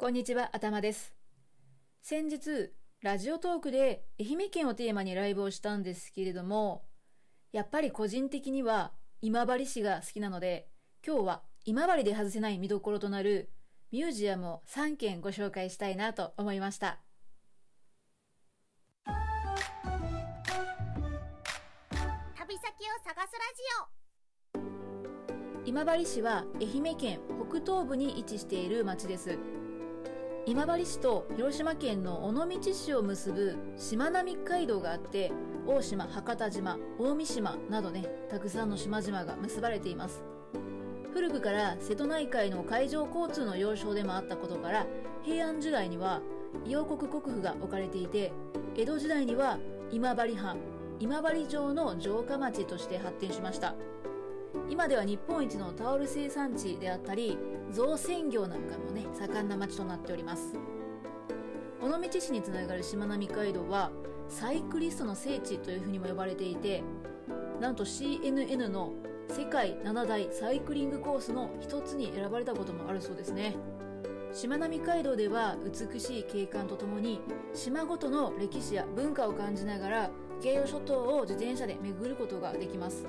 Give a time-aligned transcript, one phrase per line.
[0.00, 1.14] こんにちは、頭です。
[2.00, 6.86] 先日、ラジオトークで愛媛県をテーマにライブをしたんですけれども、
[7.52, 10.70] やっぱり個人的には今治市が好きなので、
[11.06, 13.50] 今日は今治で外せない見どころとなる
[13.92, 17.02] ミュージアムを3件ご紹介したいなと思いました。
[19.04, 19.12] 旅
[22.56, 23.34] 先を探す
[24.54, 24.64] ラジ
[25.66, 27.20] オ今治市は愛媛県
[27.50, 29.38] 北東部に位置している町です。
[30.46, 35.30] 今治市と広島県の尾道市を結ぶしまなみ海道があって
[35.66, 40.24] 大島博多島大三島などねたくさんの島々が結ばれています。
[41.12, 44.86] 古くから瀬戸内海の海上交通の要衝でもあったことから
[45.22, 46.20] 平安時代には
[46.64, 48.32] 伊予国国府が置かれていて
[48.76, 49.58] 江戸時代には
[49.90, 50.58] 今治藩
[51.00, 53.74] 今治城の城下町として発展しました。
[54.68, 57.38] 今では日本一のタオル生産地であったり
[57.72, 60.54] 造船業なんかもね盛んな町となっております。
[61.82, 63.90] 尾道市につながるしまなみ海道は
[64.28, 66.82] サイクリストの聖地というふうにも呼ばれていて
[67.60, 68.92] なんと CNN の
[69.28, 73.56] 世界7大サイクリングコースの一つに選ばれたこともあるそうですね。
[74.32, 77.20] しまなみ海道では美しい景観とともに
[77.52, 80.10] 島ごとの歴史や文化を感じながら
[80.42, 83.06] 芸予諸島を自転車で巡ることができます。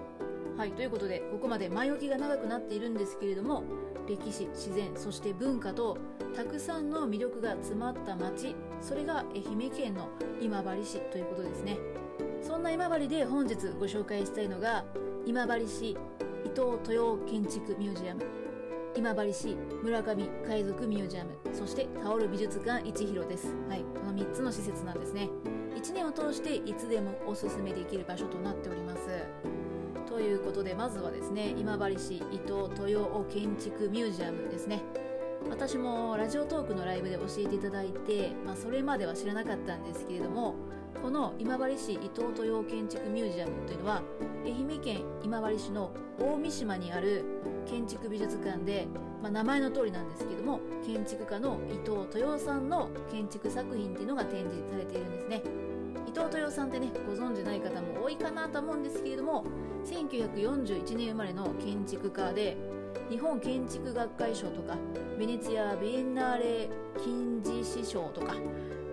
[0.62, 3.64] はい、ということで、ここまで前置きが長くなっているんですけれども、
[4.08, 5.98] 歴史、自然、そして文化と、
[6.36, 10.10] たくさんの魅力が詰まった街、それが愛媛県の
[10.40, 11.80] 今治市ということですね。
[12.44, 14.86] そんな今治で本日ご紹介したいのが、
[15.26, 15.98] 今治市伊
[16.50, 18.22] 藤豊建築ミュージアム、
[18.96, 23.56] 今治市村上海賊ミュージアム、そしてタオル美術館一広です。
[23.68, 25.28] はい、この3つの施設なんですね。
[25.76, 29.61] 1年を通していつでもおすすめできる場所となっております。
[30.22, 34.84] ということでまずはですね今治市伊藤豊建築ミュージアムですね。
[35.50, 40.54] 私もラジオトークのライブで教えていただいて、まあ、それまでは知らなかったんですけれども
[41.02, 44.04] この今治市伊藤豊建築ミュージアムというのは
[44.46, 47.26] 愛媛県今治市の大三島にある
[47.66, 48.88] 建築美術館で、
[49.24, 55.71] まあ、名前の通りなんですけども建築家の伊藤豊さんの建築作品っていうのが展示されているんですね。
[56.08, 59.46] 伊藤豊さんってねご存じない方も多いかなと思うんですけれども
[59.86, 62.58] 1941年生まれの建築家で
[63.10, 64.78] 日本建築学会賞とか
[65.18, 66.70] ベネツィア・ビエンナーレ
[67.04, 68.36] 金獅子賞とか、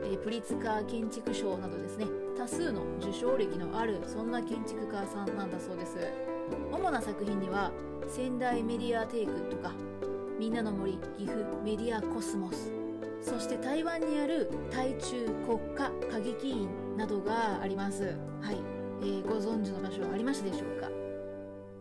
[0.04, 5.97] えプリツカー建築賞などですね多数の受賞歴のあるそんな建築家さんなんだそうです。
[6.72, 7.70] 主な作品には
[8.06, 9.72] 仙台メディアテイクとか
[10.38, 12.70] みんなの森岐阜メディアコスモス
[13.20, 15.88] そして台湾にある台中国家
[16.20, 18.16] 劇院などがあります。
[18.40, 18.56] はい。
[19.00, 20.88] えー、ご存知の場所ありましたでしょうか？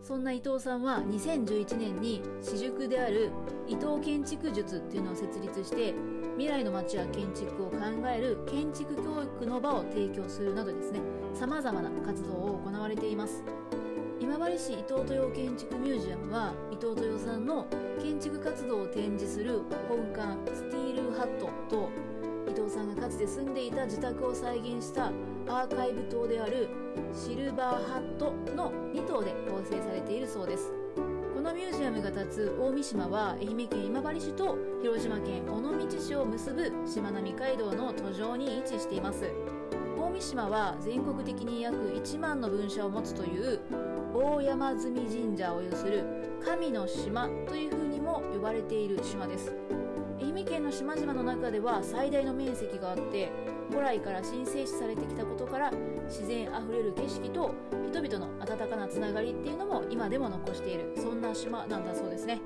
[0.00, 3.30] そんな伊藤さんは2011年に私塾である
[3.66, 5.92] 伊藤建築術っていうのを設立して
[6.36, 7.76] 未来の街や建築を考
[8.08, 11.00] える建築教育の場を提供するなどですね
[11.34, 13.42] 様々な活動を行われています
[14.20, 17.66] 今治市伊藤豊建築ミュージアムは伊藤豊さんの
[18.00, 21.90] 建築活動を展示する本館スティールハットと
[22.58, 25.12] 藤さんがかつて住んでいた自宅を再現した
[25.46, 26.68] アーカイブ棟である
[27.14, 30.72] シルバーハットの2棟で構成されているそうです。
[31.34, 39.30] このミュージアムが建つ大三島は愛媛県今治市と広島県尾道市を結ぶしまなみ海道の途上に位置しています。
[39.96, 43.60] 大三島は全国的に約1万の分社を持つという
[44.12, 46.04] 大山積神社を有する
[46.44, 49.54] 神の島というふうにも呼ばれている島です。
[50.68, 53.32] の島々の中では最大の面積があって
[53.70, 55.72] 古来から神聖視されてきたことから
[56.06, 57.54] 自然あふれる景色と
[57.90, 62.40] 人々の温かなつながりっていうのも今でも残しているそんな島なんだそうですね。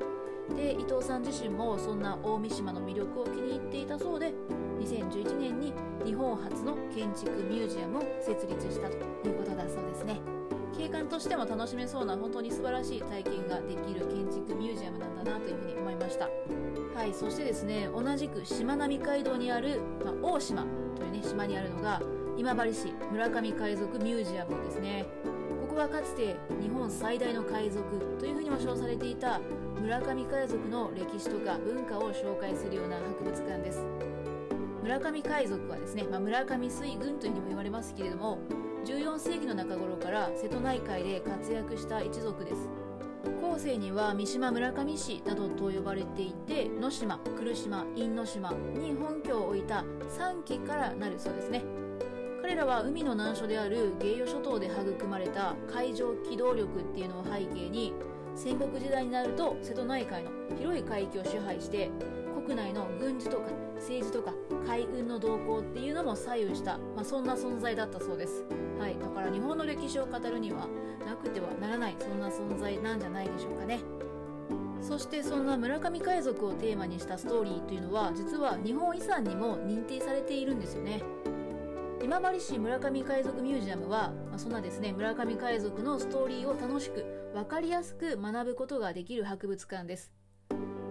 [0.55, 4.33] で伊藤さん自身もそんな大三島の魅力を気に入っていたそうで
[4.81, 5.73] 2011年に
[6.05, 8.97] 日本初の建築ミュージアムを設立したと
[9.29, 10.42] いうことだそうですね。
[10.83, 16.29] 景観としても楽しめそうな本当に素晴らしい体験ができる建築ミュージアムなんだなというふうに思いました。
[16.95, 20.67] はいそしてですね同じくしまなみ海道にある、まあ、大島
[20.97, 22.03] というね島にあるのが
[22.37, 25.07] 今治市村上海賊ミュージアムですね。
[25.61, 27.83] ここはかつて日本最大の海賊
[28.19, 29.41] というふうにも称されていた
[29.81, 33.87] 村上海賊の歴史とか文化を紹介するような博物館です。
[34.83, 38.39] 村上海賊はですね、まあ、村上水軍というふうにも言われますけれども
[38.85, 42.69] 14世紀の中頃から瀬戸内海で活躍した一族です
[43.41, 49.85] 後世には三島村上市などと呼ばれていて野島来島因島に本拠を置いた
[50.19, 51.63] 3期からなるそうですね
[52.41, 57.95] 彼らは海の難所である芸予諸島で育まれた海上機動力っていうのを背景に
[58.35, 61.91] 戦国時代になると瀬戸内海の広い海域を支配して
[62.45, 63.45] 国内の軍事とか
[63.77, 64.33] 政治とか
[64.67, 68.45] 海運の動向っていうのも左右した、まあ、そんな存在だったそうです。
[68.83, 70.67] はい、だから日本の歴史を語るには
[71.07, 73.79] なくてはならないそんな存在なんじゃないでしょうかね。
[74.81, 81.01] そしてそんな村上海賊をテーマにしたストーリーというのは実は日本遺産にも認定されているんですよね。
[82.03, 90.11] 今治市村上海賊ミュージアムは、まあ、そんなですね村上海賊のストーリーを楽しく分かりやすく学ぶことができる博物館です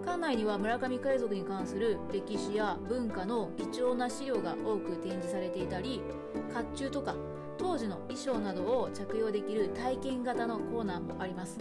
[0.05, 6.01] 館内には村上海賊に関する歴史や文化の貴重な資料が多く展示されていたり
[6.53, 7.15] 甲冑とか
[7.61, 11.59] 当時の衣装などを着用できる体験型のコーナーもあります。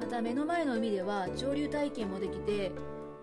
[0.00, 2.72] また目の前の海では潮流体験もできて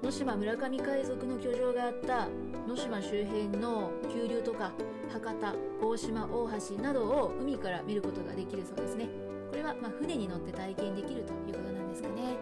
[0.04, 2.28] 野島村上海賊の居城があった
[2.68, 4.72] 野島周辺の急流とか
[5.12, 9.10] 博多大島大橋などを海から見ることができるそうですね。
[9.50, 12.38] これはま船に乗って体験できるということなんですかね。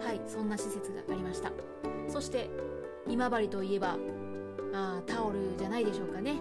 [0.00, 1.50] はいそんな施設がありました。
[2.08, 2.48] そして
[3.08, 3.96] 今治といえば
[4.72, 6.36] あタオルじゃないでしょうかね。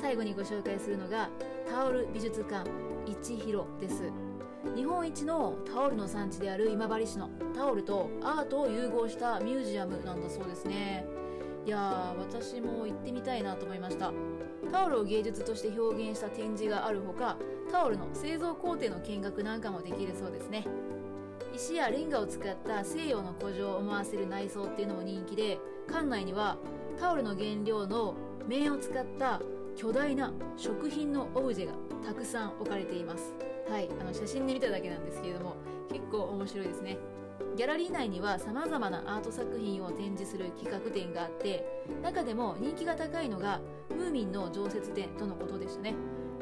[0.00, 1.28] 最後にご紹介するのが
[1.68, 2.68] タオル美術館
[3.06, 4.10] 一広です。
[4.76, 11.04] 日本一のタオルの産地である今治市のタオルとアートを融合したミュージアムなんだそうですね。
[11.66, 14.12] いやー私も行ってみたいなと思いました。
[14.70, 17.36] タオルを芸術として表現した展示があるほか
[17.70, 20.64] タオルの製造工程の見学なんかもできるそうですね。
[21.54, 26.56] 石やレンガを使った西洋の古城を思わせる内装っていうのも人気で館内には
[26.98, 28.14] タオルの原料の
[28.48, 29.40] 綿を使った
[29.76, 31.72] 巨大な食品のオブジェが
[32.04, 33.34] たくさん置かれています。
[33.68, 35.56] はいあの写真で見ただけなんですけれども
[35.90, 36.98] 結構面白いですね。
[37.56, 41.64] ギャラリー内には様々なアート作品を展示する企画展があって
[42.02, 43.60] 中でも人気が高いのが
[43.90, 45.94] ムーミンの常設展とのことでしたね。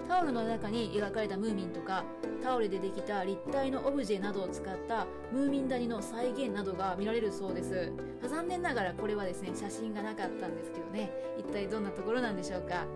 [0.09, 2.05] タオルの中に描かれたムーミンとか
[2.43, 7.93] タオルでできた立体のオブジェなどを使ったムーミン谷の再現などが見られるそうです。
[8.29, 11.13] 残念ながらこれはですね写真がなかったんですけどね。
[11.39, 12.87] 一体どんなところなんでしょうか。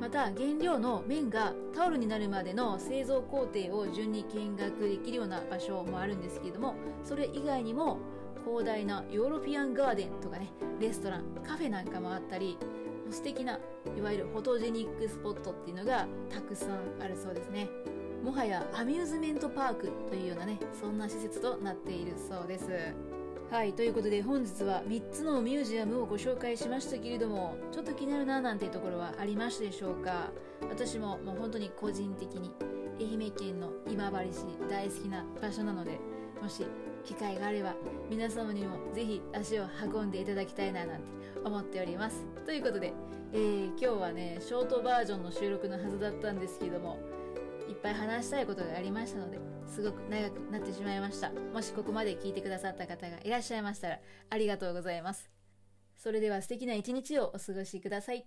[0.00, 6.74] また原料の綿がタオルになるまでの製造工程を順に見学できるような場所もあるんですけれども
[7.04, 7.98] それ以外にも
[8.44, 10.50] 広大なヨーロピアンガーデンとかね
[10.80, 12.56] レストランカフェなんかもあったり
[13.10, 13.58] 素敵な
[13.96, 17.68] いわゆるフォトジェニックスポットっていうのがたくさんあるそうですね。
[18.22, 22.66] もはやアミューズメントパークというようなねそんな施設となっているそうです。
[23.50, 30.30] はいということで本日は3つのミュージアムをご紹介しましたけれどもちょっと気になるななんていうところはありましたでしょうか？
[30.68, 32.52] 私ももう本当に個人的に
[33.00, 35.98] 愛媛県の今治市大好きな場所なので
[36.42, 36.66] もし
[37.04, 37.74] 機会があれば
[38.10, 41.04] 皆様にもぜひ足を運んでいただきたいななんて
[41.42, 42.26] 思っております。
[42.44, 42.92] ということで、
[43.32, 46.98] えー、今日はねショートバージョンの収録のはずだったんですけども
[47.68, 51.30] いっぱい話したいことがありましたのですごく長くなってしまいました。
[51.30, 53.98] もしここまで聞いてくださった方がいらっしゃいましたら
[54.30, 55.30] ありがとうございます。
[55.96, 58.26] それでは素敵な一日をお過ごしください。